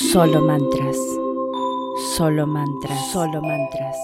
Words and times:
Solo 0.00 0.40
mantras. 0.40 0.96
Solo 2.16 2.46
mantras. 2.46 3.12
Solo 3.12 3.42
mantras. 3.42 3.96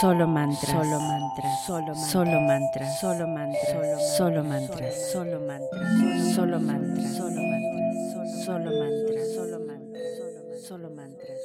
Solo 0.00 0.26
mantras. 0.26 0.68
Solo 0.68 0.98
mantras. 0.98 1.64
Solo 1.64 1.94
Solo 1.94 2.40
mantras. 2.40 3.00
Solo 3.00 3.28
mantras. 3.28 4.16
Solo 4.16 4.42
mantras. 4.42 5.12
Solo 5.12 5.32
mantras. 5.44 6.34
Solo 6.34 6.60
mantras. 6.60 7.16
Solo 7.16 7.40
mantras. 7.40 8.34
Solo 8.44 8.70
mantras. 8.74 9.32
Solo 9.32 9.60
mantras. 9.60 10.66
Solo 10.66 10.90
mantras. 10.90 11.38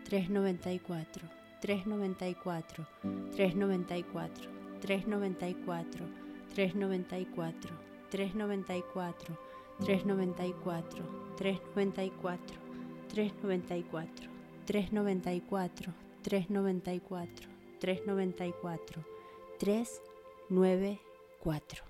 394, 0.00 1.20
394, 1.60 2.86
394, 3.20 4.48
394, 4.80 6.08
394, 6.54 7.93
394, 8.14 9.36
394, 9.80 11.34
394, 11.36 12.56
394, 13.08 14.30
394, 14.64 15.92
394, 16.22 17.48
394, 17.80 19.04
394. 19.58 21.84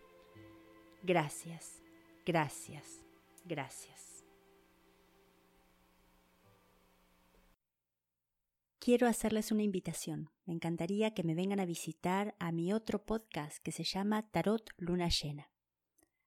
Gracias, 1.02 1.82
gracias, 2.24 3.02
gracias. 3.44 4.24
Quiero 8.78 9.06
hacerles 9.06 9.52
una 9.52 9.62
invitación. 9.62 10.30
Me 10.46 10.54
encantaría 10.54 11.12
que 11.12 11.22
me 11.22 11.34
vengan 11.34 11.60
a 11.60 11.66
visitar 11.66 12.34
a 12.38 12.50
mi 12.50 12.72
otro 12.72 13.04
podcast 13.04 13.62
que 13.62 13.72
se 13.72 13.84
llama 13.84 14.22
Tarot 14.30 14.70
Luna 14.78 15.10
Llena. 15.10 15.50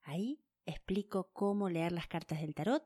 Ahí 0.07 0.39
explico 0.65 1.29
cómo 1.33 1.69
leer 1.69 1.91
las 1.91 2.07
cartas 2.07 2.39
del 2.39 2.55
tarot 2.55 2.81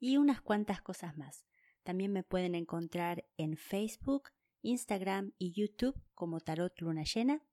y 0.00 0.16
unas 0.16 0.42
cuantas 0.42 0.82
cosas 0.82 1.16
más. 1.16 1.46
También 1.84 2.12
me 2.12 2.24
pueden 2.24 2.56
encontrar 2.56 3.24
en 3.36 3.56
Facebook, 3.56 4.30
Instagram 4.62 5.32
y 5.38 5.52
YouTube 5.52 5.94
como 6.16 6.40
Tarot 6.40 6.76
Luna 6.80 7.04
Llena 7.04 7.44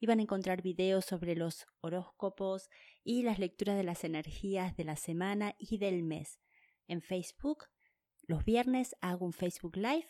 y 0.00 0.06
van 0.06 0.18
a 0.18 0.22
encontrar 0.22 0.60
videos 0.60 1.04
sobre 1.04 1.36
los 1.36 1.66
horóscopos 1.82 2.68
y 3.04 3.22
las 3.22 3.38
lecturas 3.38 3.76
de 3.76 3.84
las 3.84 4.02
energías 4.02 4.76
de 4.76 4.82
la 4.82 4.96
semana 4.96 5.54
y 5.56 5.78
del 5.78 6.02
mes. 6.02 6.40
En 6.88 7.00
Facebook, 7.00 7.68
los 8.22 8.44
viernes 8.44 8.96
hago 9.00 9.24
un 9.24 9.32
Facebook 9.32 9.76
Live 9.76 10.08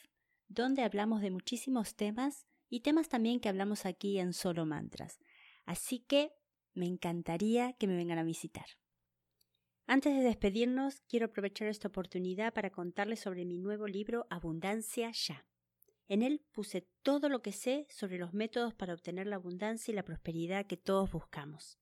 donde 0.49 0.85
hablamos 0.85 1.21
de 1.21 1.31
muchísimos 1.31 1.97
temas 1.97 2.47
y 2.71 2.81
temas 2.81 3.11
también 3.11 3.41
que 3.41 3.51
hablamos 3.51 3.85
aquí 3.85 4.19
en 4.19 4.33
Solo 4.33 4.65
Mantras. 4.65 5.19
Así 5.67 5.99
que 5.99 6.33
me 6.75 6.87
encantaría 6.87 7.73
que 7.75 7.87
me 7.87 7.97
vengan 7.97 8.19
a 8.19 8.25
visitar. 8.25 8.67
Antes 9.87 10.15
de 10.15 10.23
despedirnos, 10.23 11.03
quiero 11.09 11.27
aprovechar 11.27 11.69
esta 11.69 11.89
oportunidad 11.89 12.55
para 12.55 12.71
contarles 12.71 13.21
sobre 13.21 13.45
mi 13.45 13.59
nuevo 13.59 13.87
libro 13.87 14.27
Abundancia 14.31 15.11
Ya. 15.13 15.47
En 16.09 16.23
él 16.23 16.45
puse 16.53 16.89
todo 17.03 17.29
lo 17.29 17.43
que 17.43 17.53
sé 17.53 17.87
sobre 17.91 18.19
los 18.19 18.33
métodos 18.33 18.75
para 18.75 18.95
obtener 18.95 19.27
la 19.27 19.37
abundancia 19.37 19.93
y 19.93 19.95
la 19.95 20.05
prosperidad 20.05 20.67
que 20.67 20.77
todos 20.77 21.11
buscamos. 21.11 21.79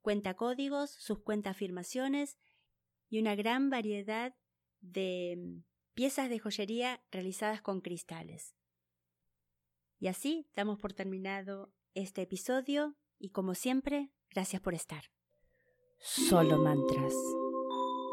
cuentacódigos, 0.00 0.90
sus 0.90 1.20
cuentaafirmaciones 1.20 2.38
y 3.08 3.20
una 3.20 3.34
gran 3.34 3.70
variedad 3.70 4.34
de 4.80 5.36
mm, 5.36 5.64
piezas 5.94 6.30
de 6.30 6.38
joyería 6.38 7.02
realizadas 7.10 7.62
con 7.62 7.80
cristales. 7.80 8.54
Y 9.98 10.06
así 10.06 10.48
damos 10.54 10.78
por 10.78 10.92
terminado 10.92 11.72
este 11.94 12.22
episodio 12.22 12.96
y 13.18 13.30
como 13.30 13.54
siempre, 13.54 14.12
gracias 14.30 14.62
por 14.62 14.74
estar. 14.74 15.10
Solo 15.98 16.58
mantras. 16.58 17.12